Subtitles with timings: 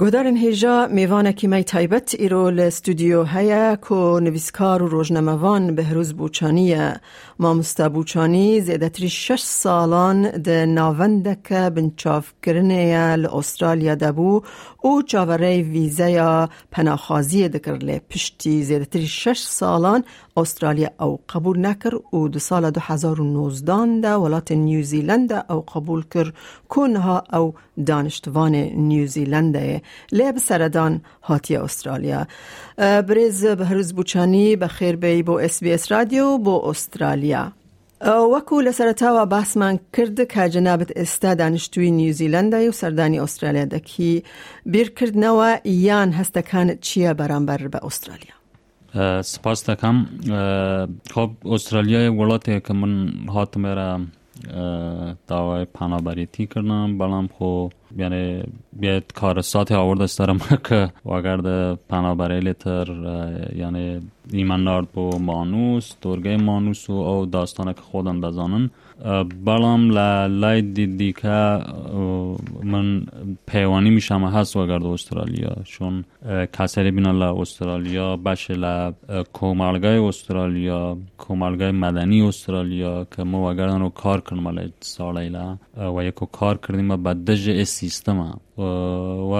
[0.00, 6.86] گۆدارن هێژا میێوانێکی مای تایبەت ئیرۆ لە ستودیۆ هەیە کۆ نوویستکار و ڕۆژنەمەوان بەهروز بوچانیە
[7.42, 14.42] مامۆستا بوچانی زێدەتری شش ساڵان دە ناوەندەکە بنچافکردنەیە لە ئوسترالیا دەبوو
[14.88, 16.30] و چاوەڕێی ویزەیە
[16.72, 20.00] پەناخوازیە دەکرد لێ پشتی زێدەتری شش ساڵان
[20.36, 26.32] ئوسترالیا ئەو قبول نەکرد و دو ساڵە 2009دا وڵاتە نیوزیلندە ئەو قبول کرد.
[26.72, 27.46] کۆنها ئەو
[27.88, 29.81] دانیشتوانێ نیوزیلندەیە
[30.18, 30.94] لێ بسەرەدان
[31.28, 32.22] هاتیە ئوسترالیا.
[33.08, 37.44] برێز بە هەرز بچانی بە خێربەی بۆ SسBS رادیۆ بۆ ئوسترالیا.
[38.34, 44.12] وەکو لە سەرتاوە باسمان کرد کە جەنابەت ئێستا دانیشتوی نیوزیلندای و سەردانی ئوسترالیا دەکی
[44.72, 45.50] بیرکردنەوە
[45.88, 48.36] یان هەستەکان چییە بەرامبەر بە ئوسترالیا.
[49.22, 49.96] سپاس دەکەم
[51.14, 52.92] خۆب ئوسترالیای وڵاتێک کە من
[53.34, 53.90] هاتمێرە
[55.26, 56.98] داوای پنابەریتی کردم.
[56.98, 62.86] بەڵام خۆ یعنی بیت کار ساتی آورده استرم که وگرد پنابره لیتر
[63.56, 64.00] یعنی
[64.32, 68.70] ایمن نارد بو مانوس دورگه مانوس و او داستانه که خودم بزانن
[69.46, 70.08] بەڵام لە
[70.42, 71.40] لای دیدیکە
[72.72, 72.86] من
[73.50, 75.94] پەیوانی میشەمە هەست وەگەرد ئوسترالیا چون
[76.56, 78.74] کەسەری بینە لە ئوسترالیا بەشێ لە
[79.38, 80.80] کۆمەلگای ئوسترالیا
[81.22, 84.18] کۆمەلگای مەدەنی ئوسترالیا کە مە وەگەردن و کار
[84.56, 85.48] لە ساڵیلا
[85.94, 88.30] و یەک و کار کردیمە بە دژە ئێ سیستەمە
[89.32, 89.34] و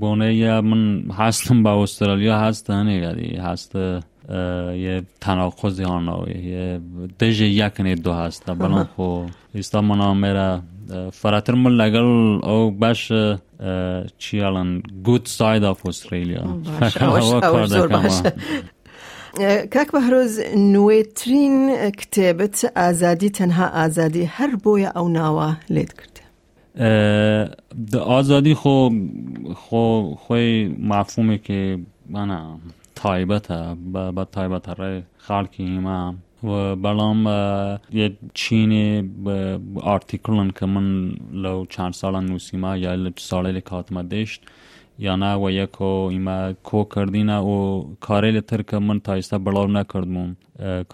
[0.00, 0.82] بۆنەیە من
[1.20, 3.84] هەستم بە ئوسترالیا هەستە هەنێگەری هەستە
[4.30, 6.80] یه تناقضی آنه یه
[7.20, 8.50] دژ یکنی دو هست.
[8.60, 10.62] بلان خو ایستا منا
[11.12, 13.12] فراتر من لگل او باش
[14.18, 16.44] چی الان؟ گود ساید آف استرالیا
[19.72, 20.40] کاک بهروز
[20.74, 21.56] نوێترین
[22.00, 26.16] کتێبت ئازادی تەنها ئازادی هەر بۆیە ئەو ناوە لێت کرد.
[28.10, 28.76] ئازادی خۆ
[29.62, 29.84] خۆ
[30.24, 30.50] خۆی
[30.90, 31.62] مافومێکی
[32.14, 32.40] منە
[33.02, 33.60] تایبەتە
[34.16, 34.94] بە تایبەتەڕێ
[35.26, 36.00] خاڵکی هیما
[36.48, 36.50] و
[36.84, 37.22] بەڵام
[38.00, 38.06] یە
[38.40, 38.88] چینێ
[39.86, 40.88] ئارتیکڵن کە من
[41.44, 44.40] لەو چند ساڵان نووسیما یا لە ساڵی لە کاتمە دەشت
[45.06, 46.38] یانە وە یەکۆ ئیمە
[46.68, 47.56] کۆکردینە و
[48.06, 48.42] کارێ لە
[48.86, 50.30] من تایستا بڵاو نەکردبووم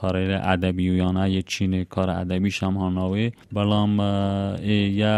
[0.01, 2.53] کارێ ئەدەبی و یانە یە چینێ کار ئەدەبی
[2.83, 3.93] هااناوێ بەڵام
[5.03, 5.17] یا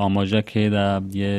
[0.00, 0.86] ئاماژە کێدا
[1.22, 1.32] یە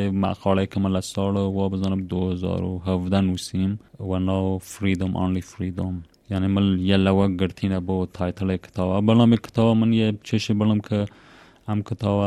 [0.84, 3.72] من لە ساڵ وە بزانم 2017 نووسیم
[4.10, 5.96] وە ناو فریدم ئانلی فریدم
[6.32, 11.00] یعنی من یەلەوە گرتینە بۆ تایتڵێ کتاوە بەڵامی کتاوە من یە چێشی بڵم کە
[11.70, 12.20] هم کتاب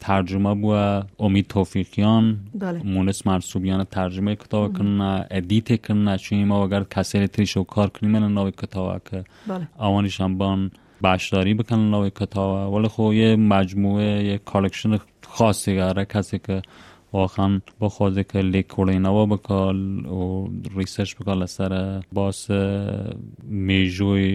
[0.00, 2.82] ترجمه بو امید توفیقیان بله.
[2.82, 8.12] مونس مرسوبیان ترجمه کتاب کنه ادیت کنه چون ما اگر کسی تریش و کار کنیم
[8.12, 9.68] من نوی کتاب که بله.
[10.20, 16.38] هم بان باشداری بکنن نوی کتاب ولی خب یه مجموعه یه کالکشن خاصی گره کسی
[16.38, 16.62] که
[17.12, 19.78] واخان بۆ خۆزێکە لێک کوڵێنەوە بکال
[20.18, 20.22] و
[20.76, 21.82] ڕیسەش بکات لەسرە
[22.16, 22.60] باسە
[23.68, 24.30] مێژۆی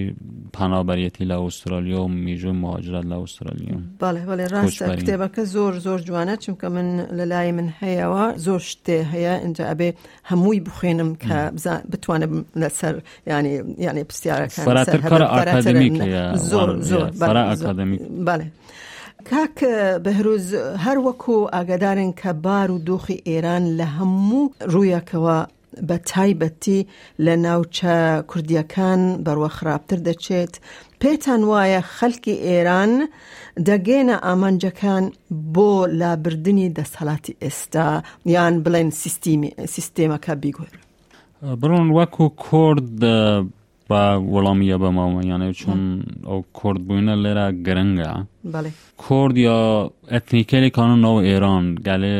[0.56, 3.78] پانابەرەتی لە ئوسترالیا و مێژۆی مهاجرات لە ئوسترالیا.
[4.02, 9.34] باێ ڕاستە کتێبەکە زۆر زۆر جوانە چونکە من لە لای من هەیەەوە زۆر شتێ هەیە.
[9.44, 9.90] ئەجا ئەبێ
[10.30, 11.40] هەمووی بخوێنم کە
[11.92, 12.96] بتوانم لەسەر
[13.32, 13.54] ینی
[13.86, 14.62] ینی پرسیارەکە
[16.52, 17.08] زۆر زۆر
[18.28, 18.46] باێ
[19.30, 19.58] کاک
[20.06, 20.48] بەهروز
[20.86, 25.40] هەر وەکو ئاگدارن کە بار و دۆخی ئێران لە هەموو ڕوویەکەوە
[25.88, 26.80] بە تایبەتی
[27.26, 27.98] لە ناوچە
[28.30, 30.54] کوردیەکان بەروە خراپتر دەچێت.
[31.02, 32.94] پێتان وایە خەلکی ئێران
[33.70, 35.04] دەگەێنە ئامانجەکان
[35.54, 37.90] بۆ لابردننی دەسەڵاتی ئێستا
[38.34, 38.90] یان بڵێن
[39.74, 40.76] سیستێمەکە بیگوێر.
[41.62, 43.00] بڕۆن وەکو کورد
[43.90, 44.02] بە
[44.34, 45.82] وەڵامیە بەماوە یانە چون
[46.30, 48.14] ئەو کورد بووینە لێرە گرنگە
[49.04, 49.60] کورد یا
[50.14, 52.18] ئەتنیکەلی کانون ناو ئێران گەلێ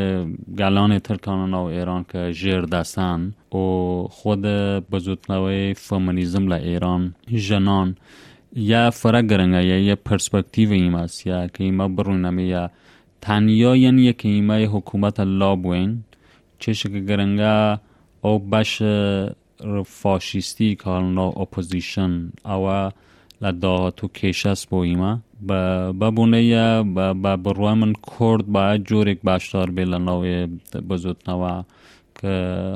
[0.60, 3.22] گەلانی تر کانون ناو ئێران کە ژێر دەسان
[3.58, 3.64] و
[4.18, 4.44] خود
[4.92, 7.04] بەزوتنەوەی فەمەنیزم لە ئێران
[7.46, 7.90] ژەنان
[8.72, 12.64] یا فرە گرنگە یا یە پرسپەکتیڤ ئیماسیە کە ئیمە بڕوونەمەیە
[13.24, 15.92] تەنیا یەن یەکە ئیمای حکوومەتە لابوین
[16.62, 17.56] چێشکە گرنگە
[18.24, 18.72] ئەو بەش
[19.86, 22.90] فاشیستی کالنا اپوزیشن او
[23.42, 29.86] لدا تو کیشس بویما با بونه یا با بروی من کرد با جورک باشدار به
[29.86, 30.48] لناوی
[30.90, 31.66] بزود نوا
[32.22, 32.28] که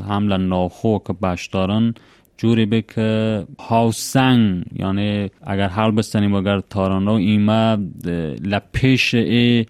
[0.09, 1.93] هم لناخو که باشدارن
[2.37, 7.77] جوری به که هاوسنگ یعنی اگر حال بستنیم اگر تارانو ایما
[8.43, 9.65] لپیش ای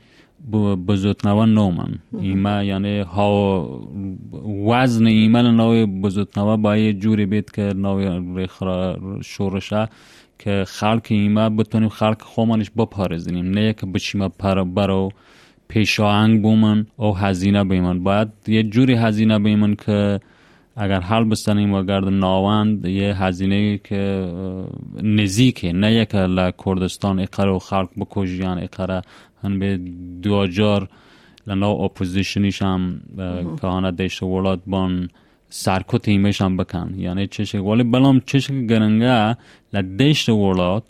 [0.88, 3.82] بزرگنوا نومن ایما یعنی ها
[4.68, 8.48] وزن ایمن نوی بزرگنوا با یه جوری بید که نوی
[9.24, 9.90] شورشه
[10.40, 15.10] که خلق ایما بتونیم خلق خومانش بپارزینیم نه که بچیم پر برو
[15.68, 18.04] پیشاهنگ بومن او هزینه بیمن.
[18.04, 20.20] باید یه جوری هزینه بیمن که
[20.76, 24.32] اگر حل بستنیم و گرد ناوند یه هزینه که
[25.04, 25.74] نزیکه.
[25.74, 26.10] نه یک
[26.66, 29.02] کردستان اقره و خلق بکجیان اقره
[29.44, 29.80] هن به
[30.22, 30.90] دوجار
[31.48, 33.02] لنا اپوزیشنیش هم
[33.62, 35.10] که دیشت ولاد بان
[35.50, 36.94] سرکو ایمش هم بکن.
[36.98, 39.38] یعنی چشه ولی بلام چشه گرنگه
[39.74, 40.84] لدیشت ولاد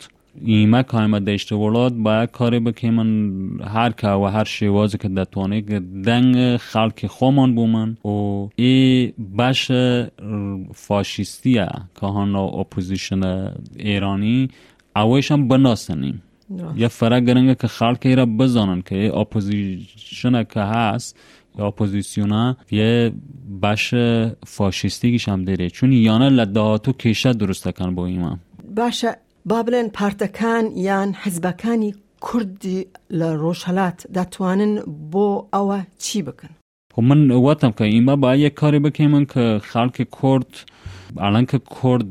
[0.44, 3.30] ایمه کایمه دشت ولاد باید کاری بکیمن
[3.60, 9.70] هر که و هر شیوازی که دتوانه که دنگ خلق خومان بومن و ای بش
[10.74, 11.68] فاشیستیه
[12.00, 14.48] که هانا اپوزیشن ایرانی
[14.96, 16.22] اویش هم بناسنیم.
[16.76, 21.16] یا فرق گرنگه که خلق را بزانن که اپوزیشن که هست
[21.58, 23.12] یا اپوزیسیونا یه
[23.62, 23.94] بش
[24.46, 25.70] فاشیستی هم داره.
[25.70, 28.38] چون یانه لدهاتو کشه درست کن با ایمان.
[28.76, 29.16] باشه
[29.46, 32.86] بابلن پارتەکان یان حزبەکانی کوردی
[33.18, 34.72] لە ڕۆژهلات دەتوانن
[35.12, 36.52] بۆ ئەوە چی بکەن
[36.94, 40.52] خب من واتم که ایما با یک کاری بکنم که خلق کرد
[41.16, 42.06] الان که کرد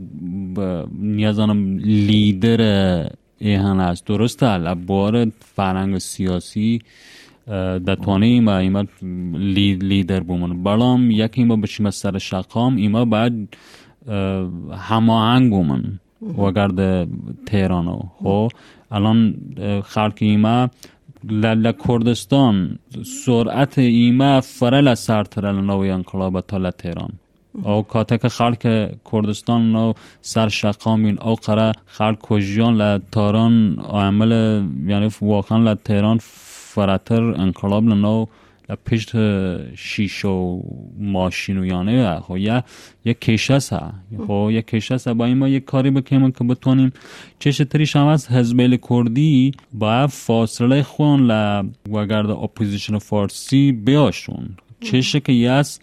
[1.00, 2.62] نیازانم لیدر
[3.40, 6.82] ایهان است درسته لبار فرنگ سیاسی
[7.88, 8.84] دتوانه ایما ایما
[9.82, 10.64] لیدر بومن.
[10.64, 13.58] بلام یکی ایما بشیم سر شقام ایما باید
[14.90, 16.00] هماهنگ بومن.
[16.38, 17.08] وگرد
[17.46, 18.00] تهرانو.
[18.20, 18.52] خب
[18.92, 19.36] الان
[19.86, 20.70] خلق ایما
[21.24, 22.80] لال کردستان
[23.26, 27.10] سرعت ایما فرل سرتر نوی انقلاب تا تهران
[27.64, 34.32] او کاتک خلق کردستان نو سر شقامین او قره خلق کجیان لتاران عمل
[34.88, 38.26] یعنی واقعا لتهران فراتر انقلاب نو
[38.76, 39.12] پشت
[39.76, 40.62] شیش و
[41.00, 42.64] ماشین و یانه یه
[43.06, 43.94] یک کشس ها
[44.28, 46.94] خب یک کشس با این ما یک کاری بکنیم که بتونیم
[47.40, 54.50] چه تریش هم از حزب کردی با فاصله خون ل وگرد اپوزیشن فارسی بیاشون.
[54.82, 55.80] چه که یس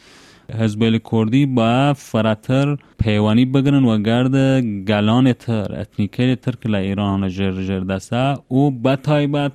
[0.53, 7.63] حزب کردی با فراتر پیوانی بگرن و گرد گلان تر اتنیکه تر که ایران جر
[7.63, 9.53] جر دسته او بتایبت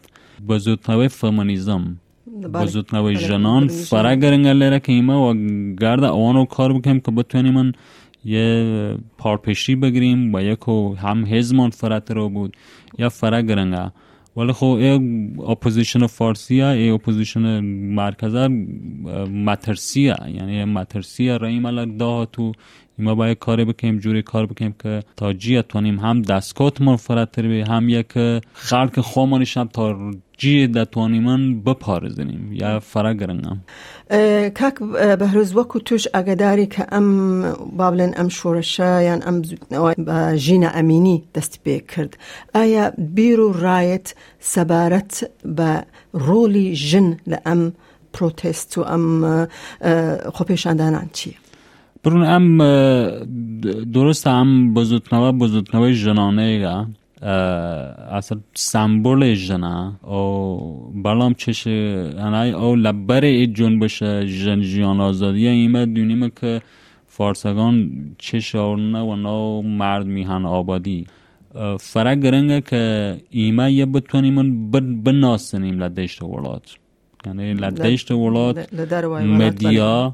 [0.50, 1.98] بزودتوی فمانیزم
[2.54, 5.34] بزود نوی جنان فرا گرنگه لیره که ایما و
[5.82, 7.72] گرد آوانو کار بکنیم که بتونیم من
[8.26, 12.58] یه پارپشی بگیریم و یکو هم هزمان فرات رو بود.
[12.98, 13.92] یا فرا گرنگه.
[14.36, 14.80] ولی خب
[15.48, 18.48] اپوزیشن فارسی ای اپوزیشن مرکزه
[19.28, 22.52] مترسیه یعنی مترسیه را ایما دا تو
[23.00, 27.62] ایما باید کاری بکنیم جوری کار بکنیم که تا جی اتوانیم هم دستکات فراتر بی
[27.62, 28.14] هم یک
[28.54, 29.96] خلق خوامانش هم تا
[30.42, 33.60] جی دەتوانیمان بپارێزنیم یا فراگەرنگام
[34.60, 34.76] کاک
[35.22, 37.08] بەهروز وەکو توش ئەگەداری کە ئەم
[37.80, 39.38] بابلێن ئەم شۆرەشە یان ئەم
[40.08, 42.12] بە ژینە ئەمینی دەست پێ کرد.
[42.56, 42.86] ئایا
[43.16, 44.08] بیر و ڕایەت
[44.54, 45.14] سەبارەت
[45.58, 45.72] بە
[46.26, 47.62] ڕۆلی ژن لە ئەم
[48.14, 48.82] پرۆتست و
[52.04, 52.46] برون ئەم
[53.96, 56.76] درستە ئەم بزوتنەوە بزوتنەوەی ژنانەیە
[58.18, 58.38] اصلا
[58.72, 59.78] سمبول جنا.
[60.14, 60.24] او
[61.06, 64.04] بلام چش انای او لبر ای جنبش
[64.42, 66.62] جن جیان آزادی ایمه دونیم که
[67.08, 67.76] فارسگان
[68.18, 71.08] چش آورنه و نو مرد میهن آبادی.
[71.80, 72.82] فرق گرنگه که
[73.30, 74.72] ایمه یه بتونیم
[75.04, 76.66] بناسنیم لدشت ولاد.
[77.26, 78.56] یعنی لدشت ولاد
[79.42, 80.14] مدیا.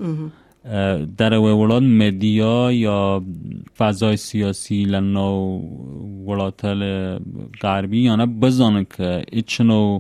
[1.18, 3.24] در ولاد مدیا یا
[3.78, 5.60] فضای سیاسی لنو
[6.28, 7.18] ولاتل
[7.62, 9.98] غربی یا نه بزانه که ایچنو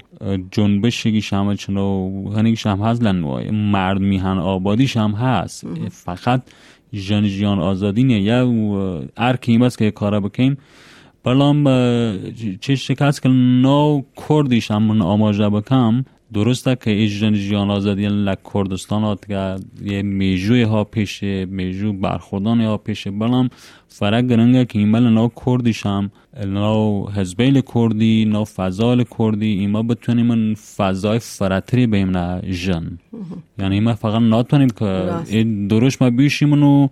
[0.51, 5.67] جنبشگی شما چنو هنگیش هم هست لنو مرد میهن آبادیش هم هست.
[5.91, 6.41] فقط
[6.93, 8.41] جن جیان آزادی نه یا
[9.17, 10.57] ار است که کارا بکنیم
[11.23, 11.63] بلام
[12.61, 16.05] چه شکست که نو کردیش هم آماجه بکم.
[16.33, 19.17] درسته که ایجن جیان آزادی لک کردستان ها
[19.83, 23.11] یه میجوی ها پیشه میجو برخوردان ها پیشه.
[23.11, 23.49] بلام
[23.87, 26.11] فرق گرنگه که ایمال نو کردیش هم
[26.45, 32.97] نو حزبیل کردی نو فضال کردی ایما بتونیم من فضای فراتری بیم نه جن.
[33.59, 35.11] یعنی ایما فقط ناتونیم که
[35.69, 36.87] درست ما بیشیم و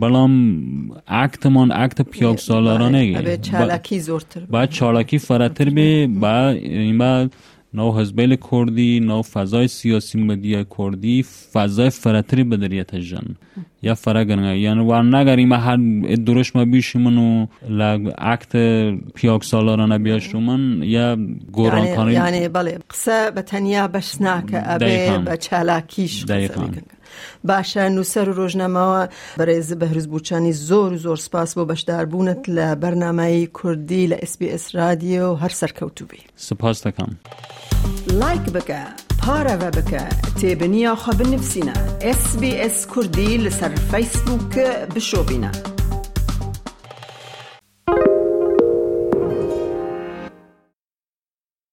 [0.00, 0.62] بلام
[1.08, 7.28] اکتمان اکت پیاک سالارانه باید چالکی زورتر باید چالکی فراتر بی باید ایما
[7.74, 13.36] نو حزب کردی نو فضای سیاسی مدیا کردی فضای فراتری بدریت جن.
[13.82, 15.76] یا فرگن یعنی و نگر ایما هر
[16.26, 18.56] دروش ما بیشی منو لگ اکت
[19.14, 21.16] پیاک سالارانه بیاش رو من یا
[21.52, 26.24] گوران یعنی, کانی یعنی بله قصه به تنیا بشناک ابه به چالاکیش
[27.48, 29.02] باشە نووسەر و ڕۆژنامەوە
[29.38, 35.26] بەڕێز بەهروز بوچانی زۆر و زۆر سپاس بۆ بەشداربوونت لە بەرنمایی کوردی لە SسBS رادیۆ
[35.42, 37.10] هەر سەرکەوتوبی سپاس دەکەم.
[38.20, 38.82] لایک بکە.
[39.22, 40.04] پارە بە بکە
[40.38, 41.76] تێبنییا خە بنفسینە
[42.18, 45.71] SسBS کوردی لەسەر فیسبووکە بشۆبینە.